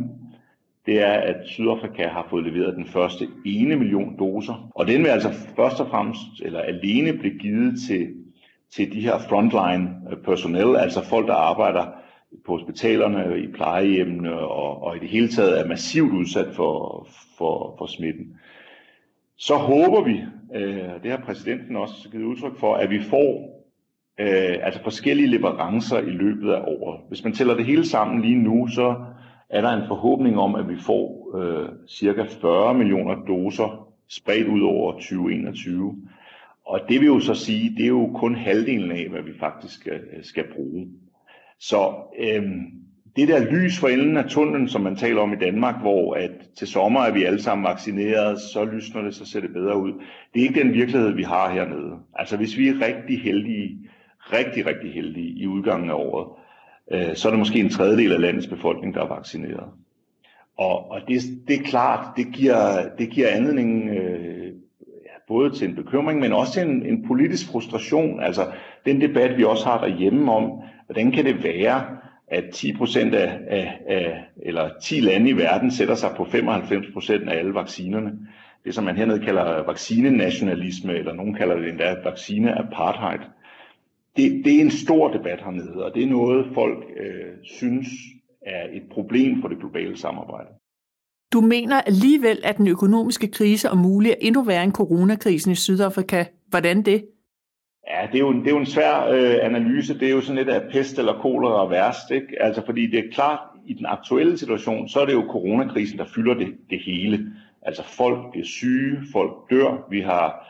det 0.86 1.00
er, 1.00 1.12
at 1.12 1.36
Sydafrika 1.46 2.08
har 2.08 2.26
fået 2.30 2.44
leveret 2.44 2.76
den 2.76 2.86
første 2.86 3.28
ene 3.46 3.76
million 3.76 4.18
doser. 4.18 4.70
Og 4.74 4.86
den 4.86 5.02
vil 5.02 5.08
altså 5.08 5.32
først 5.56 5.80
og 5.80 5.88
fremmest, 5.88 6.42
eller 6.42 6.60
alene 6.60 7.18
blive 7.18 7.38
givet 7.38 7.80
til 7.88 8.08
til 8.74 8.92
de 8.92 9.00
her 9.00 9.18
frontline 9.18 9.90
øh, 10.10 10.16
personel, 10.24 10.76
altså 10.76 11.04
folk, 11.04 11.26
der 11.26 11.34
arbejder 11.34 11.84
på 12.46 12.52
hospitalerne, 12.52 13.38
i 13.38 13.46
plejehjemmene 13.46 14.38
og, 14.38 14.82
og 14.82 14.96
i 14.96 14.98
det 14.98 15.08
hele 15.08 15.28
taget 15.28 15.60
er 15.60 15.68
massivt 15.68 16.12
udsat 16.12 16.54
for, 16.54 17.06
for, 17.38 17.74
for 17.78 17.86
smitten. 17.86 18.38
Så 19.36 19.54
håber 19.54 20.04
vi, 20.04 20.20
øh, 20.54 21.02
det 21.02 21.10
har 21.10 21.22
præsidenten 21.24 21.76
også 21.76 22.08
givet 22.10 22.24
udtryk 22.24 22.58
for, 22.58 22.74
at 22.74 22.90
vi 22.90 23.02
får 23.02 23.60
øh, 24.20 24.56
altså 24.62 24.82
forskellige 24.82 25.28
leverancer 25.28 25.98
i 25.98 26.10
løbet 26.10 26.52
af 26.52 26.60
året. 26.60 27.00
Hvis 27.08 27.24
man 27.24 27.32
tæller 27.32 27.54
det 27.54 27.66
hele 27.66 27.86
sammen 27.86 28.22
lige 28.22 28.42
nu, 28.42 28.66
så 28.66 29.04
er 29.50 29.60
der 29.60 29.70
en 29.70 29.88
forhåbning 29.88 30.38
om, 30.38 30.54
at 30.54 30.68
vi 30.68 30.76
får 30.76 31.36
øh, 31.38 31.68
cirka 31.88 32.24
40 32.40 32.74
millioner 32.74 33.14
doser 33.14 33.88
spredt 34.08 34.48
ud 34.48 34.62
over 34.62 34.92
2021. 34.92 35.96
Og 36.70 36.80
det 36.88 37.00
vil 37.00 37.06
jo 37.06 37.20
så 37.20 37.34
sige, 37.34 37.74
det 37.76 37.82
er 37.82 37.88
jo 37.88 38.10
kun 38.14 38.34
halvdelen 38.34 38.92
af, 38.92 39.08
hvad 39.10 39.22
vi 39.22 39.32
faktisk 39.40 39.74
skal, 39.74 40.00
skal 40.22 40.44
bruge. 40.54 40.88
Så 41.58 41.94
øhm, 42.18 42.60
det 43.16 43.28
der 43.28 43.50
lys 43.50 43.78
for 43.78 43.88
enden 43.88 44.16
af 44.16 44.24
tunnelen, 44.24 44.68
som 44.68 44.80
man 44.80 44.96
taler 44.96 45.20
om 45.20 45.32
i 45.32 45.36
Danmark, 45.36 45.80
hvor 45.80 46.14
at 46.14 46.30
til 46.56 46.68
sommer 46.68 47.00
er 47.00 47.12
vi 47.12 47.24
alle 47.24 47.42
sammen 47.42 47.64
vaccineret, 47.64 48.40
så 48.40 48.64
lysner 48.64 49.02
det, 49.02 49.14
så 49.14 49.24
ser 49.26 49.40
det 49.40 49.52
bedre 49.52 49.76
ud. 49.76 49.92
Det 50.34 50.40
er 50.42 50.48
ikke 50.48 50.60
den 50.60 50.72
virkelighed, 50.72 51.10
vi 51.10 51.22
har 51.22 51.50
hernede. 51.50 51.96
Altså 52.14 52.36
hvis 52.36 52.58
vi 52.58 52.68
er 52.68 52.86
rigtig 52.86 53.22
heldige, 53.22 53.78
rigtig, 54.20 54.66
rigtig 54.66 54.92
heldige 54.92 55.28
i 55.28 55.46
udgangen 55.46 55.90
af 55.90 55.94
året, 55.94 56.28
øh, 56.92 57.16
så 57.16 57.28
er 57.28 57.32
det 57.32 57.38
måske 57.38 57.60
en 57.60 57.70
tredjedel 57.70 58.12
af 58.12 58.20
landets 58.20 58.46
befolkning, 58.46 58.94
der 58.94 59.02
er 59.02 59.14
vaccineret. 59.14 59.70
Og, 60.56 60.90
og 60.90 61.00
det, 61.08 61.22
det 61.48 61.56
er 61.56 61.62
klart, 61.62 62.16
det 62.16 62.26
giver, 62.32 62.88
det 62.98 63.10
giver 63.10 63.28
anledning 63.28 63.88
øh, 63.88 64.39
både 65.30 65.50
til 65.50 65.68
en 65.68 65.74
bekymring, 65.74 66.20
men 66.20 66.32
også 66.32 66.52
til 66.52 66.62
en, 66.62 66.86
en 66.86 67.06
politisk 67.06 67.50
frustration. 67.52 68.22
Altså 68.22 68.46
den 68.84 69.00
debat, 69.00 69.38
vi 69.38 69.44
også 69.44 69.64
har 69.64 69.80
derhjemme 69.80 70.32
om, 70.32 70.62
hvordan 70.86 71.12
kan 71.12 71.24
det 71.24 71.44
være, 71.44 71.96
at 72.28 72.44
10 72.52 72.76
procent 72.76 73.14
af, 73.14 73.38
af, 73.48 73.80
af, 73.88 74.24
eller 74.42 74.70
10 74.82 75.00
lande 75.00 75.30
i 75.30 75.36
verden 75.36 75.70
sætter 75.70 75.94
sig 75.94 76.10
på 76.16 76.24
95 76.24 76.86
procent 76.92 77.28
af 77.28 77.38
alle 77.38 77.54
vaccinerne. 77.54 78.12
Det, 78.64 78.74
som 78.74 78.84
man 78.84 78.96
hernede 78.96 79.24
kalder 79.24 79.66
vaccinenationalisme, 79.66 80.94
eller 80.94 81.12
nogen 81.14 81.34
kalder 81.34 81.56
det 81.56 81.68
endda 81.68 81.96
vaccineapartheid. 82.04 83.18
Det, 84.16 84.44
det 84.44 84.56
er 84.56 84.60
en 84.60 84.70
stor 84.70 85.12
debat 85.12 85.40
hernede, 85.44 85.84
og 85.84 85.94
det 85.94 86.02
er 86.02 86.06
noget, 86.06 86.46
folk 86.54 86.84
øh, 86.96 87.32
synes 87.42 87.88
er 88.42 88.66
et 88.72 88.82
problem 88.90 89.40
for 89.40 89.48
det 89.48 89.58
globale 89.58 89.96
samarbejde. 89.96 90.48
Du 91.32 91.40
mener 91.40 91.80
alligevel, 91.80 92.38
at 92.44 92.56
den 92.56 92.68
økonomiske 92.68 93.30
krise 93.30 93.70
om 93.70 93.78
muligt 93.78 94.12
er 94.12 94.18
endnu 94.20 94.42
værre 94.42 94.64
end 94.64 94.72
coronakrisen 94.72 95.52
i 95.52 95.54
Sydafrika. 95.54 96.24
Hvordan 96.48 96.82
det? 96.82 97.04
Ja, 97.88 98.06
det 98.06 98.14
er 98.14 98.18
jo, 98.18 98.30
en, 98.30 98.40
det 98.40 98.46
er 98.46 98.50
jo 98.50 98.58
en 98.58 98.66
svær 98.66 99.08
øh, 99.08 99.36
analyse. 99.42 99.98
Det 99.98 100.08
er 100.08 100.12
jo 100.12 100.20
sådan 100.20 100.36
lidt 100.36 100.48
af 100.48 100.62
pest 100.72 100.98
eller 100.98 101.20
kolera 101.22 101.68
værst. 101.68 102.10
Ikke? 102.10 102.42
Altså, 102.42 102.62
fordi 102.66 102.86
det 102.86 102.98
er 102.98 103.12
klart, 103.12 103.38
i 103.66 103.74
den 103.74 103.86
aktuelle 103.86 104.38
situation, 104.38 104.88
så 104.88 105.00
er 105.00 105.06
det 105.06 105.12
jo 105.12 105.24
coronakrisen, 105.30 105.98
der 105.98 106.04
fylder 106.14 106.34
det, 106.34 106.48
det 106.70 106.80
hele. 106.86 107.26
Altså 107.62 107.82
folk 107.84 108.18
bliver 108.32 108.46
syge, 108.46 108.98
folk 109.12 109.32
dør. 109.50 109.86
Vi 109.90 110.00
har 110.00 110.46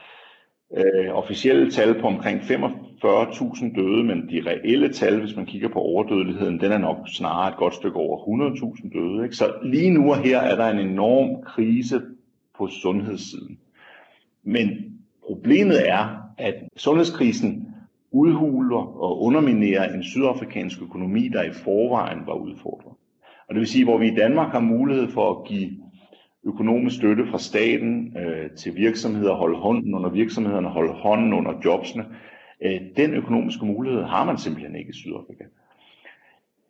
øh, 0.77 1.15
officielle 1.15 1.71
tal 1.71 2.01
på 2.01 2.07
omkring 2.07 2.41
45.000 2.41 3.75
døde, 3.75 4.05
men 4.05 4.29
de 4.31 4.43
reelle 4.47 4.93
tal, 4.93 5.21
hvis 5.21 5.37
man 5.37 5.47
kigger 5.47 5.69
på 5.69 5.79
overdødeligheden, 5.79 6.61
den 6.61 6.73
er 6.73 6.79
nok 6.79 6.97
snarere 7.09 7.49
et 7.49 7.57
godt 7.57 7.75
stykke 7.75 7.97
over 7.97 8.19
100.000 8.79 8.99
døde. 8.99 9.25
Ikke? 9.25 9.37
Så 9.37 9.53
lige 9.63 9.91
nu 9.91 10.11
og 10.11 10.19
her 10.19 10.39
er 10.39 10.57
der 10.57 10.67
en 10.69 10.89
enorm 10.89 11.43
krise 11.43 12.03
på 12.59 12.69
sundhedssiden. 12.69 13.59
Men 14.43 14.69
problemet 15.27 15.89
er, 15.89 16.17
at 16.39 16.55
sundhedskrisen 16.77 17.75
udhuler 18.11 19.01
og 19.03 19.23
underminerer 19.23 19.95
en 19.95 20.05
sydafrikansk 20.05 20.83
økonomi, 20.83 21.29
der 21.29 21.43
i 21.43 21.53
forvejen 21.53 22.19
var 22.27 22.35
udfordret. 22.35 22.93
Og 23.49 23.55
det 23.55 23.61
vil 23.61 23.69
sige, 23.69 23.85
hvor 23.85 23.99
vi 23.99 24.07
i 24.07 24.15
Danmark 24.15 24.53
har 24.53 24.61
mulighed 24.61 25.09
for 25.09 25.31
at 25.31 25.49
give 25.49 25.71
økonomisk 26.47 26.97
støtte 26.97 27.27
fra 27.31 27.39
staten 27.39 28.17
øh, 28.19 28.51
til 28.51 28.77
virksomheder, 28.77 29.35
holde 29.35 29.59
hånden 29.59 29.95
under 29.95 30.11
virksomhederne, 30.11 30.69
holde 30.69 30.93
hånden 30.93 31.33
under 31.33 31.53
jobsene, 31.65 32.07
øh, 32.63 32.81
den 32.97 33.15
økonomiske 33.15 33.67
mulighed 33.67 34.03
har 34.03 34.25
man 34.25 34.39
simpelthen 34.39 34.77
ikke 34.77 34.91
i 34.91 34.93
Sydafrika. 34.93 35.45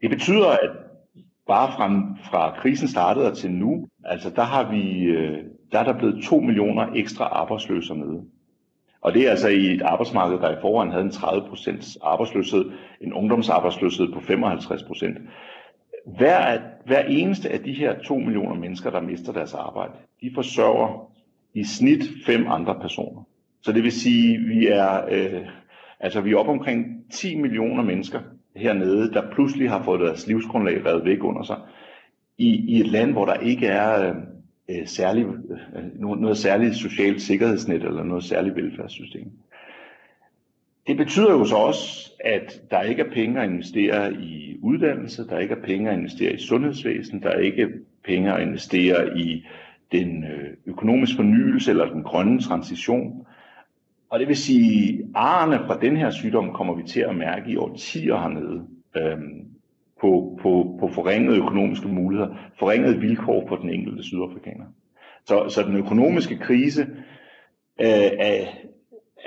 Det 0.03 0.11
betyder, 0.11 0.49
at 0.49 0.71
bare 1.47 1.73
fra, 1.77 1.87
fra 2.31 2.61
krisen 2.61 2.89
startede 2.89 3.31
og 3.31 3.37
til 3.37 3.51
nu, 3.51 3.89
altså 4.05 4.31
der 4.31 4.43
har 4.43 4.71
vi, 4.71 5.03
øh, 5.03 5.39
der 5.73 5.79
er 5.79 5.85
der 5.85 5.99
blevet 5.99 6.25
2 6.25 6.41
millioner 6.41 6.87
ekstra 6.95 7.25
arbejdsløse 7.25 7.95
med. 7.95 8.23
Og 9.03 9.15
det 9.15 9.27
er 9.27 9.31
altså 9.31 9.49
i 9.49 9.67
et 9.75 9.83
arbejdsmarked, 9.83 10.39
der 10.39 10.51
i 10.51 10.61
forvejen 10.61 10.91
havde 10.91 11.05
en 11.05 11.11
30% 11.11 11.99
arbejdsløshed, 12.03 12.73
en 13.01 13.13
ungdomsarbejdsløshed 13.13 14.13
på 14.13 14.19
55%. 14.19 15.21
Hver, 16.07 16.59
hver 16.87 17.03
eneste 17.03 17.51
af 17.51 17.61
de 17.61 17.73
her 17.73 17.99
2 17.99 18.19
millioner 18.19 18.55
mennesker, 18.55 18.91
der 18.91 19.01
mister 19.01 19.33
deres 19.33 19.55
arbejde, 19.55 19.93
de 20.21 20.31
forsørger 20.35 21.11
i 21.55 21.65
snit 21.65 22.05
fem 22.27 22.47
andre 22.49 22.75
personer. 22.81 23.23
Så 23.63 23.73
det 23.73 23.83
vil 23.83 23.93
sige, 23.93 24.39
vi 24.39 24.67
er, 24.67 25.05
øh, 25.11 25.47
altså 26.01 26.21
vi 26.21 26.33
er 26.33 26.37
op 26.37 26.49
omkring 26.49 27.05
10 27.13 27.37
millioner 27.37 27.83
mennesker 27.83 28.21
hernede, 28.57 29.13
der 29.13 29.31
pludselig 29.33 29.71
har 29.71 29.83
fået 29.83 30.01
deres 30.01 30.27
livsgrundlag 30.27 30.87
revet 30.87 31.05
væk 31.05 31.25
under 31.25 31.43
sig, 31.43 31.57
i, 32.39 32.77
i 32.77 32.81
et 32.81 32.87
land, 32.87 33.13
hvor 33.13 33.25
der 33.25 33.35
ikke 33.35 33.67
er 33.67 34.09
øh, 34.09 34.17
øh 34.71 34.87
særlig, 34.87 35.25
øh, 35.25 35.59
øh 35.77 36.01
noget, 36.01 36.21
noget 36.21 36.37
særligt 36.37 36.77
socialt 36.77 37.23
sikkerhedsnet 37.23 37.85
eller 37.85 38.05
noget 38.05 38.25
særligt 38.25 38.57
velfærdssystem. 38.57 39.31
Det 40.91 40.99
betyder 40.99 41.31
jo 41.31 41.45
så 41.45 41.57
også, 41.57 42.13
at 42.21 42.61
der 42.71 42.83
ikke 42.83 43.03
er 43.03 43.11
penge 43.11 43.41
at 43.41 43.51
investere 43.51 44.13
i 44.15 44.59
uddannelse, 44.63 45.27
der 45.29 45.39
ikke 45.39 45.55
er 45.55 45.63
penge 45.63 45.91
at 45.91 45.99
investere 45.99 46.33
i 46.33 46.39
sundhedsvæsen, 46.39 47.23
der 47.23 47.29
er 47.29 47.39
ikke 47.39 47.69
penge 48.05 48.35
at 48.35 48.43
investere 48.43 49.19
i 49.19 49.47
den 49.93 50.25
øh, 50.25 50.57
økonomiske 50.67 51.17
fornyelse 51.17 51.71
eller 51.71 51.93
den 51.93 52.03
grønne 52.03 52.41
transition. 52.41 53.27
Og 54.11 54.19
det 54.19 54.29
vil 54.29 54.37
sige, 54.37 55.03
arerne 55.15 55.59
fra 55.67 55.79
den 55.81 55.97
her 55.97 56.11
sygdom 56.11 56.53
kommer 56.53 56.75
vi 56.75 56.83
til 56.83 57.01
at 57.01 57.17
mærke 57.17 57.51
i 57.51 57.57
årtier 57.57 58.17
hernede 58.17 58.67
øhm, 58.97 59.47
på, 60.01 60.39
på, 60.43 60.77
på 60.81 60.89
forringede 60.89 61.37
økonomiske 61.37 61.89
muligheder, 61.89 62.35
forringede 62.59 63.01
vilkår 63.01 63.49
for 63.49 63.57
den 63.57 63.71
enkelte 63.71 64.03
sydafrikaner. 64.03 64.65
Så, 65.25 65.49
så 65.49 65.63
den 65.63 65.77
økonomiske 65.77 66.37
krise 66.37 66.83
øh, 67.81 68.11
er, 68.19 68.45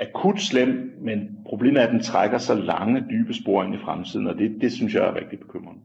akut 0.00 0.40
slem, 0.40 0.92
men 1.00 1.18
problemet 1.46 1.82
er, 1.82 1.86
at 1.86 1.92
den 1.92 2.02
trækker 2.02 2.38
så 2.38 2.54
lange, 2.54 3.04
dybe 3.10 3.34
spor 3.34 3.64
ind 3.64 3.74
i 3.74 3.78
fremtiden, 3.78 4.26
og 4.26 4.34
det, 4.38 4.56
det 4.60 4.72
synes 4.72 4.94
jeg 4.94 5.06
er 5.06 5.14
rigtig 5.14 5.38
bekymrende. 5.38 5.80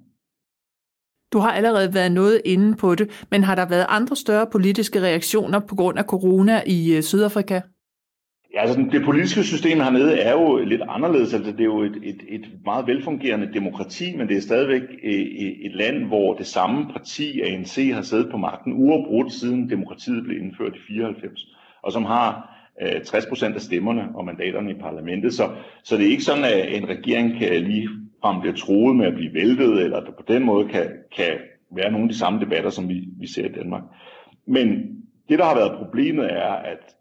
Du 1.33 1.39
har 1.39 1.51
allerede 1.51 1.93
været 1.93 2.11
noget 2.11 2.41
inde 2.45 2.75
på 2.75 2.95
det, 2.95 3.25
men 3.31 3.43
har 3.43 3.55
der 3.55 3.69
været 3.69 3.85
andre 3.89 4.15
større 4.15 4.47
politiske 4.51 5.01
reaktioner 5.01 5.59
på 5.59 5.75
grund 5.75 5.99
af 5.99 6.03
corona 6.03 6.61
i 6.65 6.95
øh, 6.95 7.03
Sydafrika? 7.03 7.61
Ja, 8.53 8.61
altså 8.61 8.85
det 8.91 9.05
politiske 9.05 9.43
system 9.43 9.79
hernede 9.79 10.19
er 10.19 10.31
jo 10.31 10.57
lidt 10.57 10.81
anderledes. 10.89 11.33
Altså 11.33 11.51
det 11.51 11.59
er 11.59 11.63
jo 11.63 11.81
et, 11.81 11.99
et, 12.03 12.21
et 12.27 12.45
meget 12.65 12.87
velfungerende 12.87 13.53
demokrati, 13.53 14.15
men 14.17 14.27
det 14.27 14.37
er 14.37 14.41
stadigvæk 14.41 14.81
øh, 15.03 15.11
et 15.65 15.75
land, 15.75 16.05
hvor 16.05 16.33
det 16.33 16.47
samme 16.47 16.87
parti, 16.93 17.41
ANC, 17.41 17.91
har 17.93 18.01
siddet 18.01 18.31
på 18.31 18.37
magten 18.37 18.73
uafbrudt 18.73 19.33
siden 19.33 19.69
demokratiet 19.69 20.23
blev 20.23 20.37
indført 20.37 20.75
i 20.75 20.79
94, 20.87 21.45
og 21.83 21.91
som 21.91 22.05
har 22.05 22.58
60 23.05 23.25
øh, 23.25 23.29
procent 23.29 23.55
af 23.55 23.61
stemmerne 23.61 24.09
og 24.15 24.25
mandaterne 24.25 24.71
i 24.71 24.79
parlamentet. 24.81 25.33
Så, 25.33 25.49
så 25.83 25.97
det 25.97 26.05
er 26.05 26.11
ikke 26.11 26.23
sådan, 26.23 26.43
at 26.43 26.75
en 26.75 26.89
regering 26.89 27.39
kan 27.39 27.61
lige 27.63 27.89
frem 28.21 28.41
bliver 28.41 28.55
troet 28.55 28.95
med 28.95 29.05
at 29.05 29.13
blive 29.13 29.33
væltet, 29.33 29.83
eller 29.83 30.01
på 30.05 30.23
den 30.27 30.45
måde 30.45 30.67
kan, 30.67 30.91
kan 31.15 31.37
være 31.75 31.91
nogle 31.91 32.03
af 32.03 32.09
de 32.09 32.17
samme 32.17 32.39
debatter, 32.39 32.69
som 32.69 32.89
vi, 32.89 33.07
vi 33.19 33.27
ser 33.27 33.45
i 33.45 33.51
Danmark. 33.51 33.83
Men 34.47 34.67
det, 35.29 35.39
der 35.39 35.45
har 35.45 35.55
været 35.55 35.77
problemet, 35.77 36.33
er, 36.33 36.51
at 36.51 36.95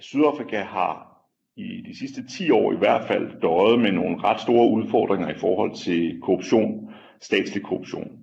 Sydafrika 0.00 0.60
har 0.60 1.12
i 1.56 1.82
de 1.86 1.98
sidste 1.98 2.26
10 2.26 2.50
år 2.50 2.72
i 2.72 2.76
hvert 2.76 3.04
fald 3.04 3.40
døjet 3.40 3.80
med 3.80 3.92
nogle 3.92 4.16
ret 4.24 4.40
store 4.40 4.70
udfordringer 4.70 5.28
i 5.28 5.38
forhold 5.38 5.74
til 5.74 6.20
korruption, 6.22 6.90
statslig 7.20 7.62
korruption. 7.62 8.18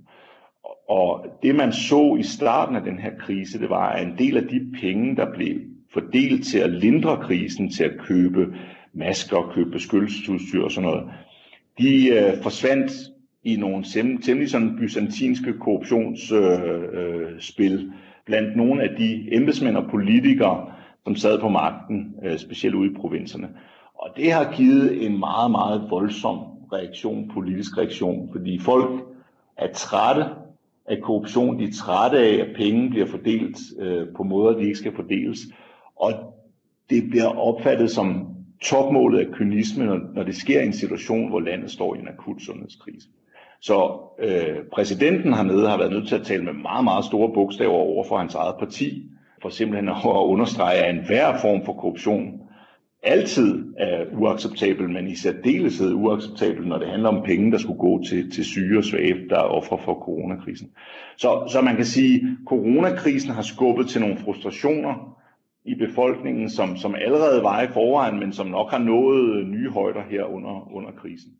Og 0.90 1.26
det 1.44 1.56
man 1.56 1.74
så 1.74 2.16
i 2.20 2.24
starten 2.24 2.76
af 2.76 2.82
den 2.82 3.00
her 3.00 3.12
krise, 3.20 3.60
det 3.60 3.70
var, 3.70 3.90
at 3.90 4.08
en 4.08 4.18
del 4.18 4.38
af 4.38 4.44
de 4.44 4.72
penge, 4.82 5.16
der 5.16 5.34
blev 5.34 5.60
fordelt 5.93 6.46
til 6.46 6.60
at 6.60 6.69
lindre 6.69 7.17
krisen, 7.17 7.72
til 7.72 7.84
at 7.84 7.98
købe 8.00 8.55
masker, 8.93 9.51
købe 9.55 9.72
beskyttelsesudstyr 9.72 10.63
og 10.63 10.72
sådan 10.72 10.89
noget, 10.89 11.03
de 11.77 12.10
øh, 12.10 12.43
forsvandt 12.43 12.91
i 13.43 13.55
nogle 13.55 13.84
temmelig 14.24 14.50
sådan 14.50 14.77
byzantinske 14.79 15.53
korruptionsspil 15.53 17.74
øh, 17.74 17.81
øh, 17.81 17.91
blandt 18.25 18.55
nogle 18.55 18.84
af 18.84 18.89
de 18.98 19.27
embedsmænd 19.31 19.77
og 19.77 19.89
politikere, 19.91 20.72
som 21.03 21.15
sad 21.15 21.39
på 21.39 21.50
magten, 21.50 22.15
øh, 22.24 22.38
specielt 22.38 22.75
ude 22.75 22.91
i 22.91 22.96
provinserne. 22.96 23.50
Og 23.96 24.10
det 24.17 24.31
har 24.31 24.53
givet 24.58 25.05
en 25.05 25.19
meget, 25.19 25.51
meget 25.51 25.88
voldsom 25.89 26.38
reaktion, 26.74 27.31
politisk 27.34 27.77
reaktion, 27.77 28.29
fordi 28.31 28.60
folk 28.60 29.03
er 29.58 29.67
trætte 29.74 30.25
af 30.86 31.01
korruption, 31.01 31.60
de 31.60 31.63
er 31.63 31.72
trætte 31.72 32.17
af, 32.17 32.34
at 32.34 32.55
penge 32.55 32.89
bliver 32.89 33.05
fordelt 33.05 33.58
øh, 33.79 34.08
på 34.17 34.24
måder, 34.24 34.58
de 34.58 34.63
ikke 34.63 34.75
skal 34.75 34.96
fordeles. 34.96 35.39
Og 36.00 36.13
det 36.89 37.10
bliver 37.10 37.38
opfattet 37.38 37.91
som 37.91 38.27
topmålet 38.62 39.20
af 39.20 39.34
kynisme, 39.34 39.86
når, 39.86 40.00
når 40.13 40.24
det 40.24 40.36
sker 40.36 40.62
i 40.62 40.65
en 40.65 40.74
situation, 40.74 41.29
hvor 41.29 41.39
landet 41.39 41.72
står 41.72 41.96
i 41.96 42.00
en 42.00 42.08
akut 42.08 42.41
sundhedskrise. 42.41 43.08
Så 43.62 44.00
øh, 44.20 44.58
præsidenten 44.74 45.34
hernede 45.34 45.70
har 45.70 45.77
været 45.77 45.91
nødt 45.91 46.08
til 46.08 46.15
at 46.15 46.25
tale 46.25 46.44
med 46.44 46.53
meget, 46.53 46.84
meget 46.84 47.06
store 47.06 47.34
bogstaver 47.34 47.74
over 47.74 48.03
for 48.03 48.18
hans 48.18 48.36
eget 48.36 48.56
parti, 48.60 49.03
for 49.41 49.50
simpelthen 49.50 49.89
at 49.89 50.06
understrege, 50.06 50.77
at 50.77 50.96
enhver 50.96 51.38
form 51.41 51.65
for 51.65 51.74
korruption 51.74 52.41
altid 53.03 53.65
er 53.77 54.06
uacceptabel, 54.13 54.89
men 54.89 55.08
i 55.08 55.15
særdeleshed 55.15 55.94
uacceptabel, 55.94 56.68
når 56.68 56.77
det 56.77 56.88
handler 56.88 57.10
om 57.10 57.24
penge, 57.24 57.51
der 57.51 57.58
skulle 57.58 57.79
gå 57.79 58.03
til, 58.03 58.32
til 58.32 58.46
syge 58.46 58.77
og 58.77 58.84
svage, 58.84 59.29
der 59.29 59.36
er 59.36 59.44
ofre 59.44 59.77
for 59.86 59.94
coronakrisen. 59.94 60.70
Så, 61.18 61.50
så 61.51 61.62
man 61.62 61.75
kan 61.75 61.86
sige, 61.86 62.15
at 62.15 62.22
coronakrisen 62.48 63.32
har 63.32 63.41
skubbet 63.41 63.88
til 63.88 64.01
nogle 64.01 64.18
frustrationer 64.18 65.19
i 65.66 65.75
befolkningen, 65.75 66.50
som, 66.50 66.78
som 66.78 66.96
allerede 66.96 67.44
var 67.44 67.62
i 67.62 67.68
forvejen, 67.68 68.20
men 68.20 68.34
som 68.34 68.48
nok 68.48 68.72
har 68.72 68.78
nået 68.78 69.48
nye 69.48 69.70
højder 69.70 70.01
her 70.10 70.24
under, 70.24 70.74
under 70.74 70.92
krisen. 70.92 71.32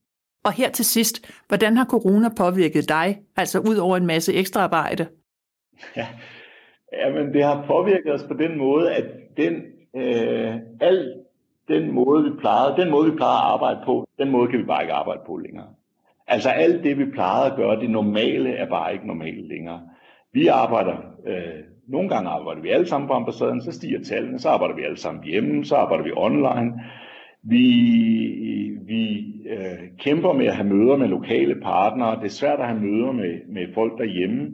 Og 0.44 0.54
her 0.54 0.70
til 0.70 0.86
sidst, 0.86 1.32
hvordan 1.48 1.78
har 1.78 1.86
corona 1.86 2.30
påvirket 2.38 2.90
dig, 2.90 3.20
altså 3.36 3.60
ud 3.60 3.76
over 3.76 3.98
en 3.98 4.06
masse 4.06 4.34
ekstra 4.34 4.62
arbejde? 4.62 5.08
Ja, 5.96 6.08
men 7.14 7.34
det 7.34 7.44
har 7.44 7.66
påvirket 7.68 8.14
os 8.14 8.24
på 8.24 8.34
den 8.34 8.58
måde, 8.58 8.94
at 8.96 9.06
den, 9.38 9.54
øh, 9.96 10.56
al 10.82 11.14
den 11.68 11.92
måde, 11.92 12.24
vi 12.24 12.30
plejede, 12.40 12.82
den 12.82 12.92
måde, 12.92 13.12
vi 13.12 13.18
plejede 13.18 13.38
at 13.38 13.52
arbejde 13.54 13.80
på, 13.86 14.08
den 14.20 14.32
måde 14.32 14.52
kan 14.52 14.60
vi 14.60 14.66
bare 14.66 14.84
ikke 14.84 14.94
arbejde 14.94 15.22
på 15.28 15.38
længere. 15.38 15.68
Altså 16.28 16.50
alt 16.50 16.84
det, 16.84 16.98
vi 16.98 17.06
plejede 17.06 17.52
at 17.52 17.58
gøre, 17.58 17.80
det 17.80 17.90
normale 17.90 18.52
er 18.52 18.70
bare 18.70 18.94
ikke 18.94 19.08
normalt 19.08 19.48
længere. 19.48 19.82
Vi 20.34 20.48
arbejder 20.48 20.98
øh, 21.28 21.64
nogle 21.89 22.10
gange 22.10 22.29
arbejder 22.29 22.62
vi 22.62 22.69
alle 22.69 22.88
sammen 22.88 23.08
på 23.08 23.13
ambassaden, 23.13 23.62
så 23.62 23.72
stiger 23.72 24.03
tallene, 24.03 24.39
så 24.39 24.50
arbejder 24.50 24.75
vi 24.75 24.84
alle 24.84 24.98
sammen 24.98 25.24
hjemme, 25.24 25.65
så 25.65 25.75
arbejder 25.75 26.03
vi 26.03 26.12
online. 26.15 26.81
Vi, 27.43 27.65
vi 28.86 29.25
øh, 29.50 29.89
kæmper 30.00 30.34
med 30.34 30.46
at 30.46 30.55
have 30.55 30.69
møder 30.69 30.98
med 30.98 31.08
lokale 31.08 31.55
partnere. 31.62 32.15
Det 32.15 32.25
er 32.25 32.29
svært 32.29 32.60
at 32.60 32.67
have 32.67 32.79
møder 32.79 33.12
med, 33.12 33.39
med 33.50 33.74
folk 33.74 33.98
derhjemme 33.98 34.50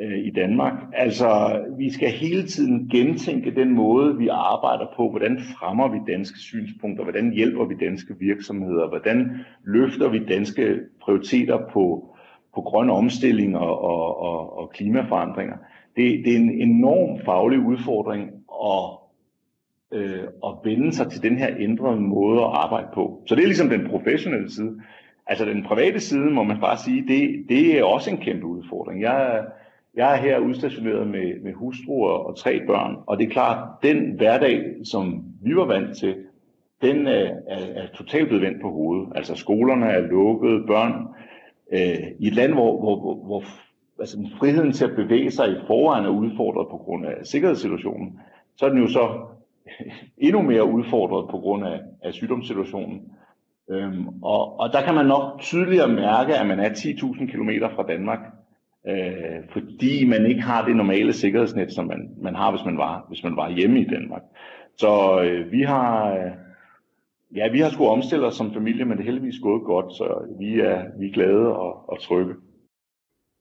øh, 0.00 0.18
i 0.18 0.30
Danmark. 0.30 0.72
Altså, 0.92 1.60
vi 1.78 1.92
skal 1.92 2.08
hele 2.08 2.42
tiden 2.42 2.88
gentænke 2.88 3.54
den 3.54 3.74
måde, 3.74 4.18
vi 4.18 4.28
arbejder 4.28 4.86
på. 4.96 5.10
Hvordan 5.10 5.38
fremmer 5.58 5.88
vi 5.88 6.12
danske 6.12 6.38
synspunkter? 6.38 7.04
Hvordan 7.04 7.32
hjælper 7.32 7.64
vi 7.64 7.74
danske 7.74 8.14
virksomheder? 8.20 8.88
Hvordan 8.88 9.30
løfter 9.64 10.08
vi 10.08 10.18
danske 10.24 10.80
prioriteter 11.02 11.58
på, 11.72 12.14
på 12.54 12.60
grøn 12.60 12.90
omstilling 12.90 13.56
og, 13.56 13.82
og, 13.82 14.22
og, 14.22 14.58
og 14.58 14.70
klimaforandringer? 14.70 15.56
Det, 15.96 16.24
det 16.24 16.32
er 16.32 16.38
en 16.38 16.50
enorm 16.50 17.18
faglig 17.24 17.58
udfordring 17.58 18.30
at, 18.64 18.90
øh, 19.92 20.24
at 20.44 20.52
vende 20.64 20.92
sig 20.92 21.10
til 21.10 21.22
den 21.22 21.38
her 21.38 21.48
ændrede 21.58 22.00
måde 22.00 22.40
at 22.40 22.50
arbejde 22.52 22.88
på. 22.94 23.22
Så 23.26 23.34
det 23.34 23.42
er 23.42 23.46
ligesom 23.46 23.68
den 23.68 23.88
professionelle 23.88 24.50
side. 24.50 24.80
Altså 25.26 25.44
den 25.44 25.64
private 25.64 26.00
side, 26.00 26.30
må 26.30 26.42
man 26.42 26.60
bare 26.60 26.76
sige, 26.76 27.04
det, 27.08 27.44
det 27.48 27.78
er 27.78 27.84
også 27.84 28.10
en 28.10 28.16
kæmpe 28.16 28.46
udfordring. 28.46 29.02
Jeg, 29.02 29.44
Jeg 29.94 30.12
er 30.12 30.22
her 30.22 30.38
udstationeret 30.38 31.06
med, 31.06 31.40
med 31.42 31.52
hustru 31.52 32.06
og 32.06 32.36
tre 32.36 32.60
børn, 32.66 32.96
og 33.06 33.18
det 33.18 33.26
er 33.26 33.30
klart, 33.30 33.68
den 33.82 34.12
hverdag, 34.16 34.74
som 34.84 35.24
vi 35.42 35.56
var 35.56 35.64
vant 35.64 35.96
til, 35.96 36.14
den 36.82 37.06
er, 37.06 37.30
er, 37.48 37.82
er 37.82 37.86
totalt 37.94 38.28
blevet 38.28 38.42
vendt 38.44 38.62
på 38.62 38.70
hovedet. 38.70 39.12
Altså 39.14 39.34
skolerne 39.34 39.86
er 39.86 40.00
lukket, 40.00 40.66
børn 40.66 40.92
øh, 41.72 42.06
i 42.18 42.26
et 42.26 42.34
land, 42.34 42.52
hvor, 42.52 42.80
hvor, 42.80 43.00
hvor, 43.00 43.14
hvor 43.14 43.42
altså, 44.00 44.28
friheden 44.38 44.72
til 44.72 44.84
at 44.84 44.96
bevæge 44.96 45.30
sig 45.30 45.50
i 45.50 45.56
forvejen 45.66 46.04
er 46.04 46.08
udfordret 46.08 46.68
på 46.70 46.76
grund 46.76 47.06
af 47.06 47.26
sikkerhedssituationen, 47.26 48.20
så 48.56 48.66
er 48.66 48.68
den 48.68 48.78
jo 48.78 48.86
så 48.88 49.20
endnu 50.26 50.42
mere 50.42 50.64
udfordret 50.64 51.30
på 51.30 51.38
grund 51.38 51.66
af, 51.66 51.80
af 52.02 52.12
sygdomssituationen. 52.12 53.12
Øhm, 53.70 54.08
og, 54.22 54.60
og 54.60 54.72
der 54.72 54.82
kan 54.82 54.94
man 54.94 55.06
nok 55.06 55.40
tydeligere 55.40 55.88
mærke, 55.88 56.34
at 56.34 56.46
man 56.46 56.60
er 56.60 56.68
10.000 56.68 57.26
km 57.26 57.50
fra 57.74 57.86
Danmark, 57.88 58.18
øh, 58.88 59.38
fordi 59.52 60.06
man 60.06 60.26
ikke 60.26 60.42
har 60.42 60.64
det 60.64 60.76
normale 60.76 61.12
sikkerhedsnet, 61.12 61.72
som 61.72 61.86
man, 61.86 62.10
man 62.22 62.34
har, 62.34 62.50
hvis 62.50 62.64
man, 62.64 62.76
var, 62.78 63.04
hvis 63.08 63.24
man 63.24 63.36
var 63.36 63.50
hjemme 63.50 63.80
i 63.80 63.84
Danmark. 63.84 64.22
Så 64.76 65.22
øh, 65.22 65.52
vi 65.52 65.62
har... 65.62 66.14
Øh, 66.14 66.30
Ja, 67.36 67.48
vi 67.52 67.60
har 67.60 67.70
skulle 67.70 67.90
omstille 67.90 68.26
os 68.26 68.34
som 68.34 68.52
familie, 68.54 68.84
men 68.84 68.98
det 68.98 69.02
er 69.02 69.10
heldigvis 69.12 69.38
gået 69.42 69.62
godt, 69.64 69.92
så 69.92 70.34
vi 70.38 70.60
er, 70.60 70.82
vi 70.98 71.06
er 71.06 71.12
glade 71.12 71.56
og, 71.56 71.88
og 71.88 72.00
trygge. 72.00 72.34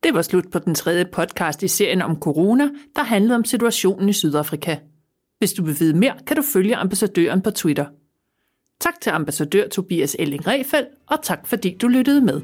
Det 0.03 0.13
var 0.13 0.21
slut 0.21 0.51
på 0.51 0.59
den 0.59 0.75
tredje 0.75 1.05
podcast 1.05 1.63
i 1.63 1.67
serien 1.67 2.01
om 2.01 2.19
corona, 2.19 2.69
der 2.95 3.03
handlede 3.03 3.35
om 3.35 3.45
situationen 3.45 4.09
i 4.09 4.13
Sydafrika. 4.13 4.75
Hvis 5.37 5.53
du 5.53 5.63
vil 5.63 5.79
vide 5.79 5.97
mere, 5.97 6.13
kan 6.27 6.35
du 6.35 6.43
følge 6.53 6.75
ambassadøren 6.75 7.41
på 7.41 7.51
Twitter. 7.51 7.85
Tak 8.79 9.01
til 9.01 9.09
ambassadør 9.09 9.67
Tobias 9.67 10.15
Elling 10.19 10.47
Refeldt, 10.47 10.89
og 11.07 11.17
tak 11.23 11.47
fordi 11.47 11.77
du 11.81 11.87
lyttede 11.87 12.21
med. 12.21 12.41